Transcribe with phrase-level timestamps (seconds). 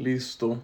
[0.00, 0.62] Listo.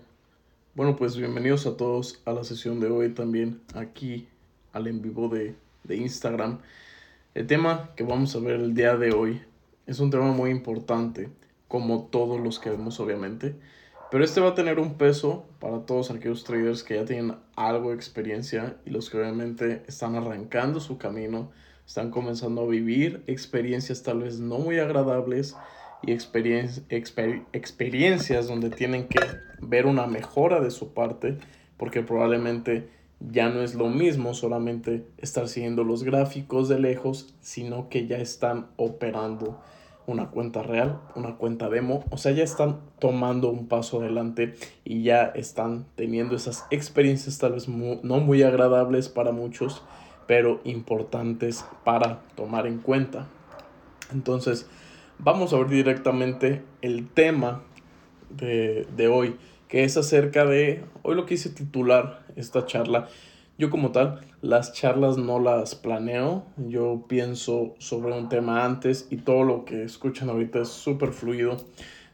[0.74, 4.26] Bueno, pues bienvenidos a todos a la sesión de hoy también aquí
[4.72, 5.54] al en vivo de,
[5.84, 6.60] de Instagram.
[7.34, 9.42] El tema que vamos a ver el día de hoy
[9.86, 11.28] es un tema muy importante,
[11.68, 13.56] como todos los que vemos obviamente.
[14.10, 17.90] Pero este va a tener un peso para todos aquellos traders que ya tienen algo
[17.90, 21.50] de experiencia y los que obviamente están arrancando su camino,
[21.86, 25.56] están comenzando a vivir experiencias tal vez no muy agradables
[26.06, 29.20] y experiencias donde tienen que
[29.60, 31.36] ver una mejora de su parte
[31.76, 32.88] porque probablemente
[33.20, 38.18] ya no es lo mismo solamente estar siguiendo los gráficos de lejos, sino que ya
[38.18, 39.60] están operando
[40.06, 45.02] una cuenta real, una cuenta demo, o sea, ya están tomando un paso adelante y
[45.02, 49.82] ya están teniendo esas experiencias tal vez no muy agradables para muchos,
[50.26, 53.26] pero importantes para tomar en cuenta.
[54.12, 54.68] Entonces,
[55.18, 57.62] vamos a ver directamente el tema
[58.30, 59.36] de, de hoy,
[59.68, 63.08] que es acerca de, hoy lo quise titular esta charla,
[63.58, 69.16] yo como tal, las charlas no las planeo, yo pienso sobre un tema antes y
[69.16, 71.56] todo lo que escuchan ahorita es súper fluido.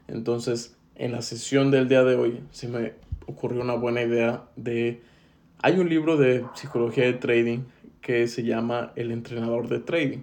[0.07, 2.93] Entonces, en la sesión del día de hoy se me
[3.27, 5.01] ocurrió una buena idea de...
[5.61, 7.59] Hay un libro de psicología de trading
[7.99, 10.19] que se llama El entrenador de trading.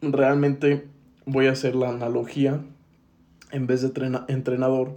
[0.00, 0.88] Realmente
[1.26, 2.64] voy a hacer la analogía,
[3.52, 3.92] en vez de
[4.28, 4.96] entrenador,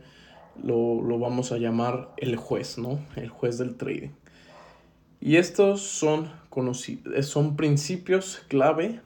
[0.63, 2.99] lo, lo vamos a llamar el juez, ¿no?
[3.15, 4.09] El juez del trading.
[5.21, 9.01] Y estos son, conocidos, son principios clave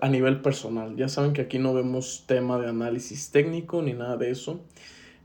[0.00, 0.96] a nivel personal.
[0.96, 4.60] Ya saben que aquí no vemos tema de análisis técnico ni nada de eso,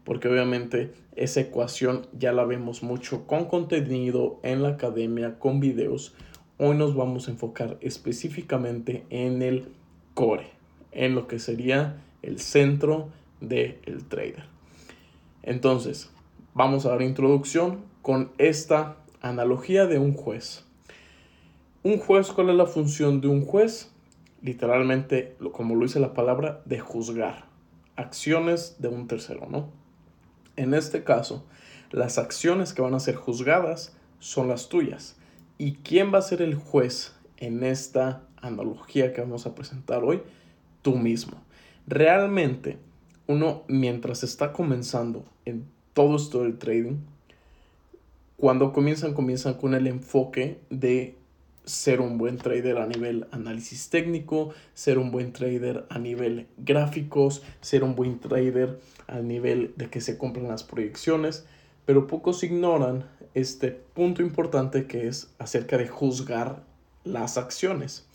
[0.03, 6.13] porque obviamente esa ecuación ya la vemos mucho con contenido en la academia, con videos.
[6.59, 9.69] Hoy nos vamos a enfocar específicamente en el
[10.13, 10.56] core,
[10.97, 13.09] en lo que sería el centro
[13.39, 14.45] del trader.
[15.43, 16.09] Entonces,
[16.53, 20.65] vamos a dar introducción con esta analogía de un juez.
[21.83, 23.91] Un juez, ¿cuál es la función de un juez?
[24.41, 27.45] Literalmente, como lo dice la palabra, de juzgar
[27.95, 29.69] acciones de un tercero, ¿no?
[30.55, 31.45] En este caso,
[31.91, 35.15] las acciones que van a ser juzgadas son las tuyas.
[35.59, 40.21] ¿Y quién va a ser el juez en esta analogía que vamos a presentar hoy?
[40.87, 41.33] Tú mismo.
[41.85, 42.77] Realmente,
[43.27, 46.99] uno mientras está comenzando en todo esto del trading,
[48.37, 51.17] cuando comienzan, comienzan con el enfoque de
[51.65, 57.43] ser un buen trader a nivel análisis técnico, ser un buen trader a nivel gráficos,
[57.59, 61.45] ser un buen trader a nivel de que se compran las proyecciones,
[61.85, 63.03] pero pocos ignoran
[63.33, 66.63] este punto importante que es acerca de juzgar
[67.03, 68.07] las acciones.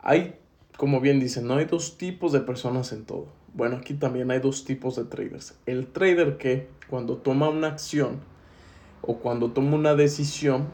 [0.00, 0.36] Hay,
[0.82, 3.28] como bien dicen, no hay dos tipos de personas en todo.
[3.54, 5.56] Bueno, aquí también hay dos tipos de traders.
[5.64, 8.18] El trader que cuando toma una acción
[9.00, 10.66] o cuando toma una decisión,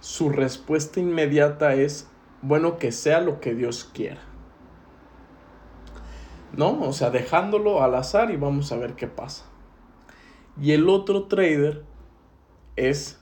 [0.00, 2.08] su respuesta inmediata es,
[2.40, 4.22] bueno, que sea lo que Dios quiera.
[6.56, 6.80] ¿No?
[6.80, 9.44] O sea, dejándolo al azar y vamos a ver qué pasa.
[10.58, 11.84] Y el otro trader
[12.76, 13.20] es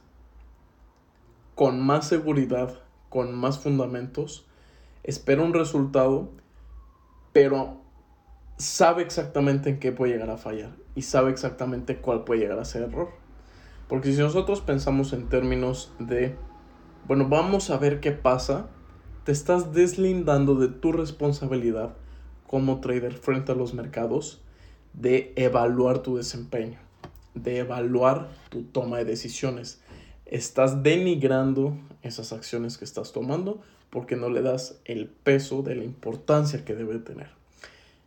[1.57, 2.79] con más seguridad,
[3.09, 4.47] con más fundamentos,
[5.05, 6.31] espera un resultado,
[7.33, 7.81] pero
[8.59, 12.65] sabe exactamente en qué puede llegar a fallar y sabe exactamente cuál puede llegar a
[12.65, 13.11] ser error.
[13.89, 16.37] Porque si nosotros pensamos en términos de,
[17.07, 18.69] bueno, vamos a ver qué pasa,
[19.25, 21.95] te estás deslindando de tu responsabilidad
[22.47, 24.43] como trader frente a los mercados
[24.93, 26.79] de evaluar tu desempeño,
[27.35, 29.81] de evaluar tu toma de decisiones.
[30.27, 33.61] Estás denigrando esas acciones que estás tomando
[33.93, 37.29] porque no le das el peso de la importancia que debe tener.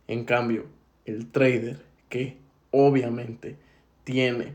[0.08, 0.66] En cambio,
[1.06, 1.78] el trader
[2.10, 2.36] que
[2.72, 3.56] obviamente
[4.04, 4.54] tiene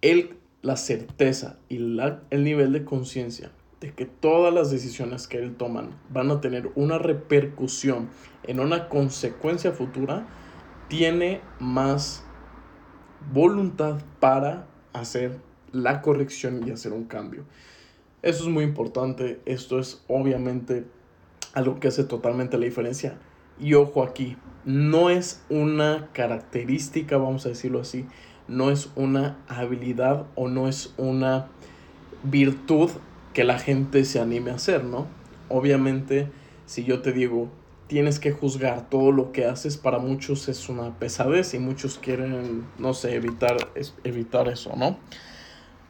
[0.00, 3.50] el la certeza y el nivel de conciencia
[3.82, 8.08] de que todas las decisiones que él toman van a tener una repercusión
[8.44, 10.26] en una consecuencia futura,
[10.88, 12.24] tiene más
[13.30, 15.36] voluntad para hacer
[15.70, 17.44] la corrección y hacer un cambio.
[18.24, 20.86] Eso es muy importante, esto es obviamente
[21.52, 23.18] algo que hace totalmente la diferencia.
[23.60, 28.06] Y ojo aquí, no es una característica, vamos a decirlo así,
[28.48, 31.48] no es una habilidad o no es una
[32.22, 32.88] virtud
[33.34, 35.06] que la gente se anime a hacer, ¿no?
[35.50, 36.30] Obviamente,
[36.64, 37.50] si yo te digo,
[37.88, 42.64] tienes que juzgar todo lo que haces, para muchos es una pesadez y muchos quieren,
[42.78, 43.58] no sé, evitar,
[44.02, 44.96] evitar eso, ¿no?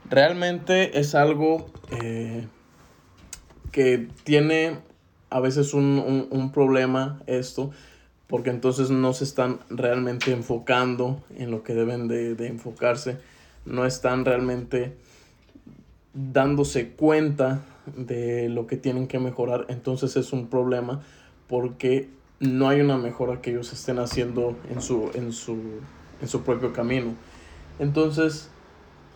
[0.08, 2.46] Realmente es algo eh,
[3.72, 4.78] que tiene
[5.30, 7.70] a veces un, un problema esto,
[8.26, 13.18] porque entonces no se están realmente enfocando en lo que deben de, de enfocarse,
[13.64, 14.94] no están realmente
[16.14, 17.62] dándose cuenta
[17.96, 21.02] de lo que tienen que mejorar, entonces es un problema
[21.48, 22.08] porque
[22.40, 25.58] no hay una mejora que ellos estén haciendo en su, en su,
[26.20, 27.14] en su propio camino.
[27.78, 28.50] Entonces,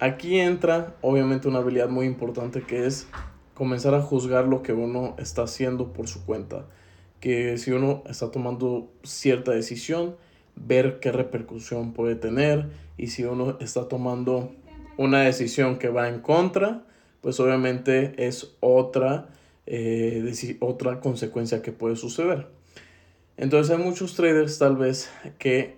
[0.01, 3.09] aquí entra obviamente una habilidad muy importante que es
[3.55, 6.67] comenzar a juzgar lo que uno está haciendo por su cuenta.
[7.21, 10.17] Que si uno está tomando cierta decisión,
[10.55, 14.53] ver qué repercusión puede tener y si uno está tomando
[14.97, 16.85] una decisión que va en contra,
[17.21, 19.29] pues obviamente es otra,
[19.67, 22.47] eh, otra consecuencia que puede suceder.
[23.37, 25.77] Entonces hay muchos traders tal vez que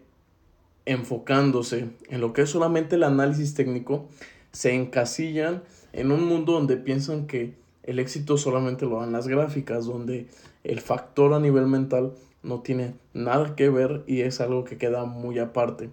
[0.91, 4.09] enfocándose en lo que es solamente el análisis técnico,
[4.51, 7.55] se encasillan en un mundo donde piensan que
[7.85, 10.27] el éxito solamente lo dan las gráficas, donde
[10.65, 15.05] el factor a nivel mental no tiene nada que ver y es algo que queda
[15.05, 15.91] muy aparte.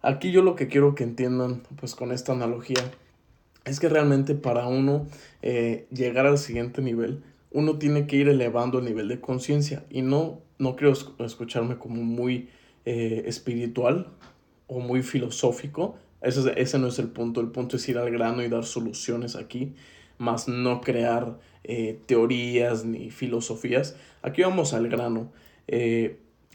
[0.00, 2.82] Aquí yo lo que quiero que entiendan pues con esta analogía
[3.66, 5.06] es que realmente para uno
[5.42, 10.00] eh, llegar al siguiente nivel, uno tiene que ir elevando el nivel de conciencia y
[10.00, 12.48] no, no quiero escucharme como muy
[12.84, 14.08] eh, espiritual
[14.66, 15.96] o muy filosófico.
[16.22, 19.36] Ese, ese no es el punto, el punto es ir al grano y dar soluciones
[19.36, 19.74] aquí,
[20.18, 23.96] más no crear eh, teorías ni filosofías.
[24.22, 25.32] Aquí vamos al grano.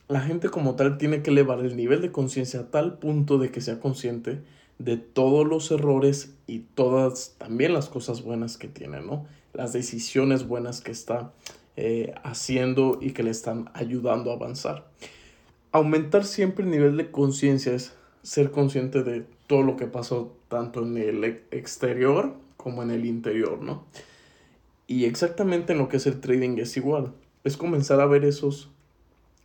[0.08, 3.52] la gente como tal tiene que elevar el nivel de conciencia a tal punto de
[3.52, 4.40] que sea consciente
[4.80, 9.28] de todos los errores y todas también las cosas buenas que tiene, ¿no?
[9.54, 11.34] Las decisiones buenas que está
[11.76, 14.86] eh, haciendo y que le están ayudando a avanzar.
[15.72, 17.94] Aumentar siempre el nivel de conciencia es
[18.24, 23.62] ser consciente de todo lo que pasó tanto en el exterior como en el interior,
[23.62, 23.86] ¿no?
[24.88, 27.14] Y exactamente en lo que es el trading es igual.
[27.44, 28.70] Es comenzar a ver esos,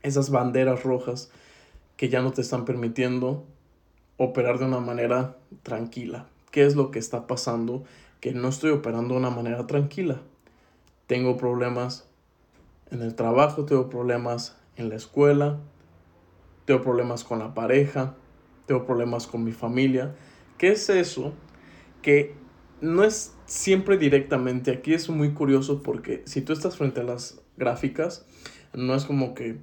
[0.03, 1.31] esas banderas rojas
[1.97, 3.44] que ya no te están permitiendo
[4.17, 6.26] operar de una manera tranquila.
[6.50, 7.85] ¿Qué es lo que está pasando?
[8.21, 10.23] Que no estoy operando de una manera tranquila.
[11.06, 12.09] Tengo problemas
[12.91, 15.59] en el trabajo, tengo problemas en la escuela,
[16.64, 18.14] tengo problemas con la pareja,
[18.66, 20.14] tengo problemas con mi familia.
[20.58, 21.34] ¿Qué es eso?
[22.02, 22.34] Que
[22.81, 24.70] no es siempre directamente.
[24.70, 28.26] Aquí es muy curioso porque si tú estás frente a las gráficas,
[28.72, 29.58] no es como que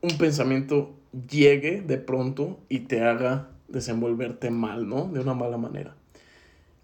[0.00, 0.94] un pensamiento
[1.28, 5.08] llegue de pronto y te haga desenvolverte mal, ¿no?
[5.08, 5.96] De una mala manera.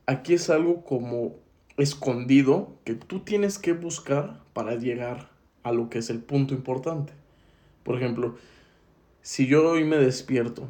[0.07, 1.37] Aquí es algo como
[1.77, 5.31] escondido que tú tienes que buscar para llegar
[5.63, 7.13] a lo que es el punto importante.
[7.83, 8.37] Por ejemplo,
[9.25, 10.69] si yo hoy me despierto,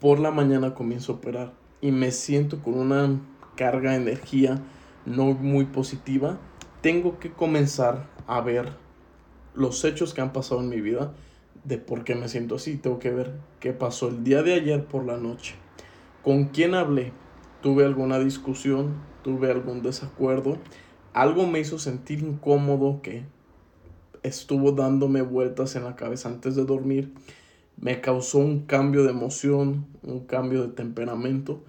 [0.00, 3.20] por la mañana comienzo a operar y me siento con una
[3.56, 4.62] carga de energía
[5.04, 6.38] no muy positiva,
[6.80, 8.68] tengo que comenzar a ver
[9.56, 11.12] los hechos que han pasado en mi vida
[11.64, 12.76] de por qué me siento así.
[12.76, 15.56] Tengo que ver qué pasó el día de ayer por la noche.
[16.22, 17.10] ¿Con quién hablé?
[17.62, 18.94] ¿Tuve alguna discusión?
[19.24, 20.58] ¿Tuve algún desacuerdo?
[21.12, 23.24] Algo me hizo sentir incómodo que
[24.22, 27.12] estuvo dándome vueltas en la cabeza antes de dormir.
[27.78, 31.62] Me causó un cambio de emoción, un cambio de temperamento.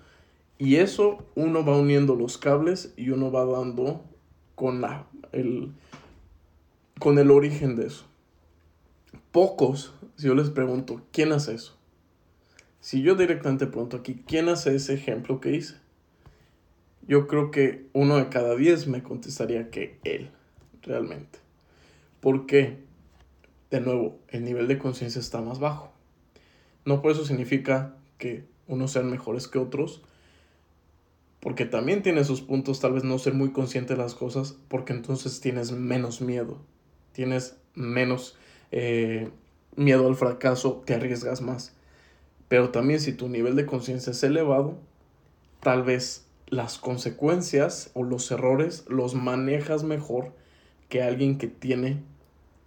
[0.57, 4.03] Y eso uno va uniendo los cables y uno va dando
[4.55, 5.71] con, la, el,
[6.99, 8.05] con el origen de eso
[9.37, 11.77] pocos, si yo les pregunto, ¿quién hace eso?
[12.79, 15.75] Si yo directamente pregunto aquí, ¿quién hace ese ejemplo que hice?
[17.07, 20.31] Yo creo que uno de cada diez me contestaría que él,
[20.81, 21.37] realmente.
[22.19, 22.79] ¿Por qué?
[23.69, 25.93] De nuevo, el nivel de conciencia está más bajo.
[26.87, 30.01] No por eso significa que unos sean mejores que otros,
[31.41, 34.93] porque también tiene sus puntos, tal vez no ser muy consciente de las cosas, porque
[34.93, 36.61] entonces tienes menos miedo,
[37.11, 38.37] tienes menos
[38.71, 39.29] eh,
[39.75, 41.73] miedo al fracaso, te arriesgas más.
[42.47, 44.77] Pero también si tu nivel de conciencia es elevado,
[45.59, 50.31] tal vez las consecuencias o los errores los manejas mejor
[50.87, 52.01] que alguien que tiene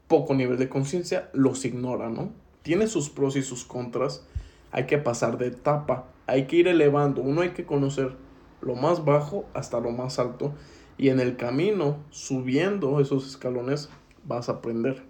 [0.08, 2.38] poco nivel de conciencia los ignora, ¿no?
[2.62, 4.24] Tiene sus pros y sus contras.
[4.72, 7.22] Hay que pasar de etapa, hay que ir elevando.
[7.22, 8.16] Uno hay que conocer
[8.60, 10.54] lo más bajo hasta lo más alto
[11.00, 13.88] y en el camino, subiendo esos escalones,
[14.24, 15.02] vas a aprender.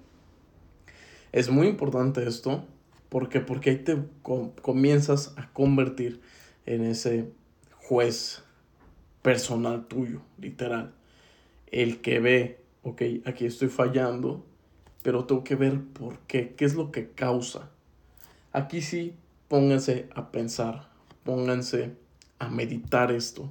[1.32, 2.64] Es muy importante esto.
[3.08, 3.98] ¿Por Porque ahí te
[4.62, 6.20] comienzas a convertir
[6.64, 7.32] en ese
[7.74, 8.44] juez
[9.22, 10.94] personal tuyo, literal.
[11.66, 14.46] El que ve, ok, aquí estoy fallando,
[15.02, 17.70] pero tengo que ver por qué, qué es lo que causa.
[18.52, 19.14] Aquí sí,
[19.48, 20.88] pónganse a pensar,
[21.24, 21.94] pónganse
[22.38, 23.50] a meditar esto.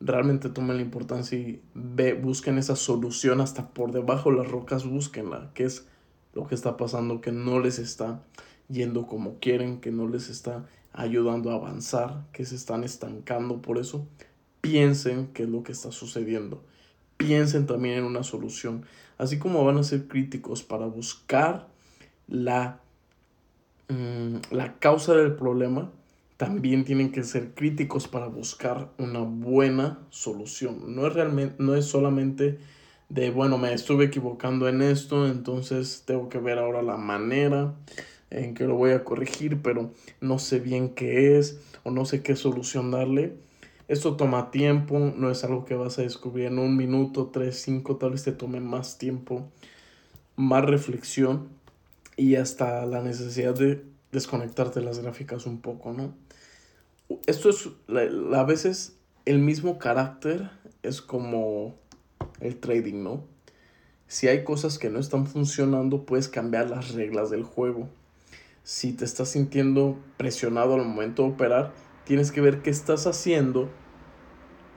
[0.00, 4.86] Realmente tomen la importancia y ve, busquen esa solución hasta por debajo de las rocas,
[4.86, 5.86] búsquenla, que es
[6.34, 8.22] lo que está pasando que no les está
[8.68, 13.78] yendo como quieren, que no les está ayudando a avanzar, que se están estancando por
[13.78, 14.06] eso,
[14.60, 16.62] piensen qué es lo que está sucediendo.
[17.18, 18.86] Piensen también en una solución.
[19.18, 21.68] Así como van a ser críticos para buscar
[22.28, 22.80] la,
[23.88, 25.90] mm, la causa del problema,
[26.38, 30.94] también tienen que ser críticos para buscar una buena solución.
[30.94, 32.58] No es, realmente, no es solamente
[33.08, 37.74] de, bueno, me estuve equivocando en esto, entonces tengo que ver ahora la manera
[38.30, 42.22] en que lo voy a corregir, pero no sé bien qué es o no sé
[42.22, 43.34] qué solución darle.
[43.88, 47.96] Esto toma tiempo, no es algo que vas a descubrir en un minuto, tres, cinco,
[47.96, 49.48] tal vez te tome más tiempo,
[50.36, 51.48] más reflexión
[52.14, 56.12] y hasta la necesidad de desconectarte de las gráficas un poco, ¿no?
[57.26, 57.70] Esto es
[58.34, 60.50] a veces el mismo carácter
[60.82, 61.74] es como
[62.40, 63.24] el trading, ¿no?
[64.06, 67.88] Si hay cosas que no están funcionando, puedes cambiar las reglas del juego.
[68.64, 71.72] Si te estás sintiendo presionado al momento de operar,
[72.08, 73.68] tienes que ver qué estás haciendo,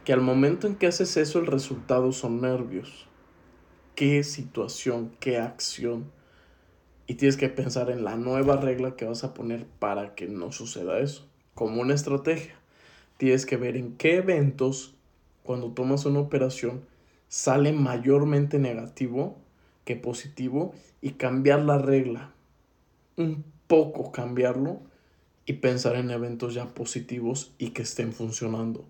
[0.04, 3.08] que al momento en que haces eso el resultado son nervios.
[3.96, 6.12] ¿Qué situación, qué acción?
[7.08, 10.52] Y tienes que pensar en la nueva regla que vas a poner para que no
[10.52, 11.26] suceda eso.
[11.56, 12.56] Como una estrategia.
[13.16, 14.96] Tienes que ver en qué eventos,
[15.44, 16.82] cuando tomas una operación,
[17.30, 19.38] sale mayormente negativo
[19.86, 22.34] que positivo y cambiar la regla.
[23.16, 24.91] Un poco cambiarlo
[25.46, 28.86] y pensar en eventos ya positivos y que estén funcionando.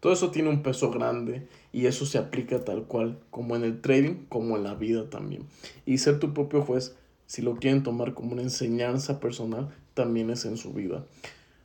[0.00, 3.80] Todo eso tiene un peso grande y eso se aplica tal cual como en el
[3.80, 5.46] trading como en la vida también.
[5.86, 6.94] Y ser tu propio juez,
[7.26, 11.06] si lo quieren tomar como una enseñanza personal, también es en su vida.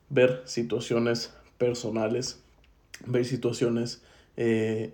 [0.10, 2.39] Ver situaciones personales,
[3.05, 4.03] ver situaciones
[4.38, 4.93] eh,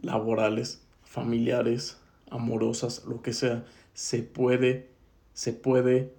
[0.00, 1.98] laborales, familiares,
[2.30, 4.88] amorosas, lo que sea, se puede,
[5.34, 6.14] se puede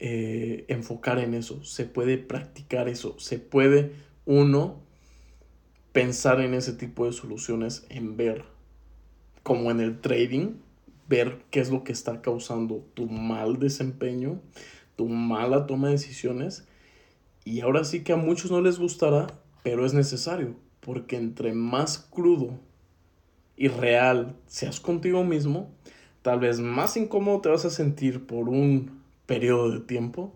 [0.00, 3.92] eh, enfocar en eso, se puede practicar eso, se puede
[4.26, 4.80] uno
[5.92, 8.44] pensar en ese tipo de soluciones, en ver,
[9.42, 10.54] como en el trading,
[11.08, 14.40] ver qué es lo que está causando tu mal desempeño,
[14.94, 16.66] tu mala toma de decisiones.
[17.44, 19.26] Y ahora sí que a muchos no les gustará,
[19.62, 22.60] pero es necesario, porque entre más crudo
[23.56, 25.70] y real seas contigo mismo,
[26.22, 28.97] tal vez más incómodo te vas a sentir por un
[29.28, 30.34] periodo de tiempo,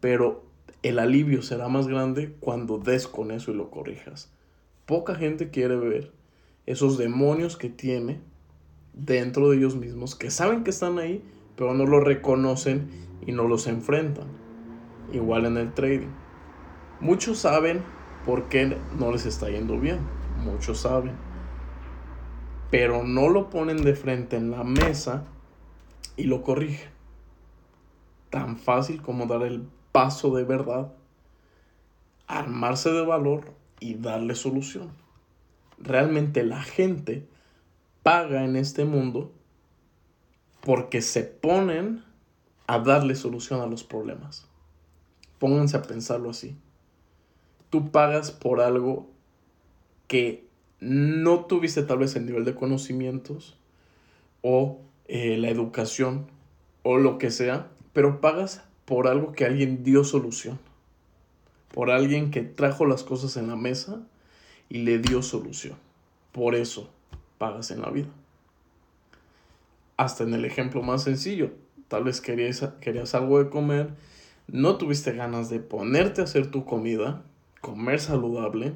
[0.00, 0.44] pero
[0.82, 4.32] el alivio será más grande cuando des con eso y lo corrijas.
[4.86, 6.10] Poca gente quiere ver
[6.66, 8.18] esos demonios que tiene
[8.92, 11.22] dentro de ellos mismos, que saben que están ahí,
[11.54, 12.88] pero no lo reconocen
[13.24, 14.26] y no los enfrentan.
[15.12, 16.08] Igual en el trading.
[16.98, 17.82] Muchos saben
[18.24, 20.00] por qué no les está yendo bien.
[20.44, 21.14] Muchos saben
[22.70, 25.24] pero no lo ponen de frente en la mesa
[26.16, 26.95] y lo corrigen.
[28.30, 30.92] Tan fácil como dar el paso de verdad,
[32.26, 34.90] armarse de valor y darle solución.
[35.78, 37.26] Realmente la gente
[38.02, 39.32] paga en este mundo
[40.60, 42.02] porque se ponen
[42.66, 44.46] a darle solución a los problemas.
[45.38, 46.56] Pónganse a pensarlo así.
[47.70, 49.08] Tú pagas por algo
[50.08, 50.46] que
[50.80, 53.56] no tuviste tal vez el nivel de conocimientos
[54.42, 56.26] o eh, la educación
[56.82, 60.58] o lo que sea, pero pagas por algo que alguien dio solución,
[61.72, 64.02] por alguien que trajo las cosas en la mesa
[64.68, 65.78] y le dio solución.
[66.30, 66.90] Por eso
[67.38, 68.08] pagas en la vida.
[69.96, 71.52] Hasta en el ejemplo más sencillo,
[71.88, 73.94] tal vez querías, querías algo de comer,
[74.46, 77.22] no tuviste ganas de ponerte a hacer tu comida,
[77.62, 78.74] comer saludable,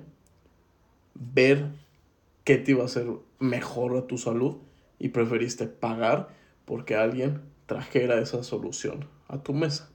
[1.14, 1.66] ver
[2.44, 3.06] qué te iba a hacer
[3.38, 4.56] mejor a tu salud
[4.98, 6.30] y preferiste pagar
[6.64, 9.88] porque alguien trajera esa solución a tu mesa.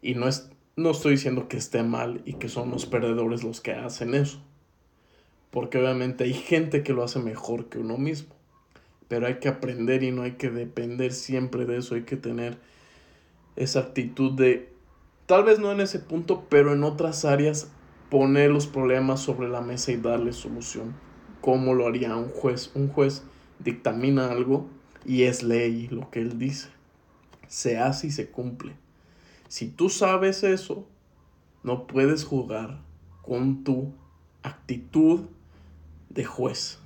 [0.00, 3.60] Y no, es, no estoy diciendo que esté mal y que son los perdedores los
[3.60, 4.42] que hacen eso.
[5.50, 8.34] Porque obviamente hay gente que lo hace mejor que uno mismo.
[9.08, 11.96] Pero hay que aprender y no hay que depender siempre de eso.
[11.96, 12.56] Hay que tener
[13.56, 14.72] esa actitud de,
[15.26, 17.70] tal vez no en ese punto, pero en otras áreas,
[18.08, 20.94] poner los problemas sobre la mesa y darle solución
[21.42, 22.70] cómo lo haría un juez.
[22.74, 23.22] Un juez
[23.58, 24.66] dictamina algo
[25.04, 26.68] y es ley lo que él dice.
[27.48, 28.74] Se hace y se cumple.
[29.48, 30.86] Si tú sabes eso,
[31.62, 32.80] no puedes jugar
[33.22, 33.92] con tu
[34.42, 35.22] actitud
[36.08, 36.78] de juez.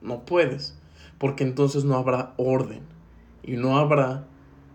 [0.00, 0.78] No puedes,
[1.18, 2.82] porque entonces no habrá orden
[3.42, 4.26] y no habrá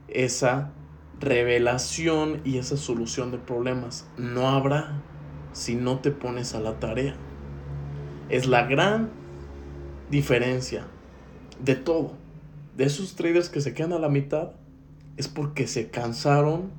[0.07, 0.71] esa
[1.19, 4.07] revelación y esa solución de problemas.
[4.17, 5.01] No habrá
[5.53, 7.15] si no te pones a la tarea.
[8.29, 9.09] Es la gran
[10.09, 10.87] diferencia
[11.63, 12.20] de todo.
[12.81, 14.53] De esos traders que se quedan a la mitad,
[15.15, 16.71] es porque se cansaron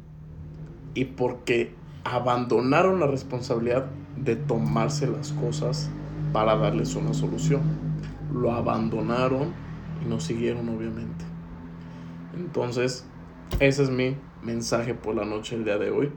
[0.94, 5.90] y porque abandonaron la responsabilidad de tomarse las cosas
[6.32, 7.60] para darles una solución.
[8.34, 9.52] Lo abandonaron
[10.04, 11.24] y no siguieron obviamente.
[12.34, 13.06] Entonces,
[13.60, 16.10] ese es mi mensaje por la noche el día de hoy.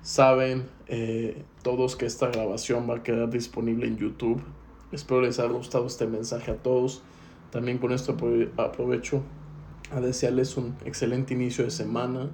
[0.00, 4.42] Saben eh, todos que esta grabación va a quedar disponible en YouTube.
[4.92, 7.02] Espero les haya gustado este mensaje a todos.
[7.50, 8.16] También con esto
[8.56, 9.22] aprovecho
[9.90, 12.30] a desearles un excelente inicio de semana.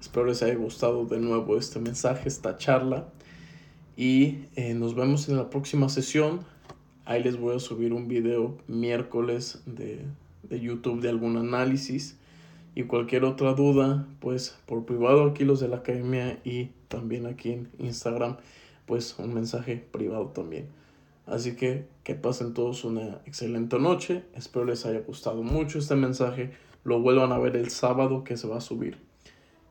[0.00, 3.08] Espero les haya gustado de nuevo este mensaje, esta charla.
[3.96, 6.40] Y eh, nos vemos en la próxima sesión.
[7.04, 10.00] Ahí les voy a subir un video miércoles de,
[10.42, 12.18] de YouTube de algún análisis.
[12.74, 17.52] Y cualquier otra duda, pues por privado aquí los de la academia y también aquí
[17.52, 18.38] en Instagram,
[18.84, 20.66] pues un mensaje privado también.
[21.26, 24.24] Así que que pasen todos una excelente noche.
[24.34, 26.52] Espero les haya gustado mucho este mensaje.
[26.84, 28.98] Lo vuelvan a ver el sábado que se va a subir.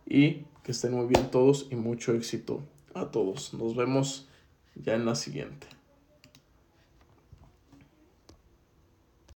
[0.07, 2.61] Y que estén muy bien todos y mucho éxito
[2.93, 3.53] a todos.
[3.53, 4.27] Nos vemos
[4.75, 5.67] ya en la siguiente.